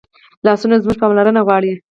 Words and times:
لاسونه 0.45 0.75
زموږ 0.83 0.95
پاملرنه 1.01 1.41
غواړي 1.47 1.71